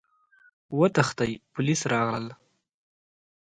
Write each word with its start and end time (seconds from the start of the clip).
وتښتئ! 0.77 1.31
پوليس 1.53 1.81
راغلل! 1.91 2.25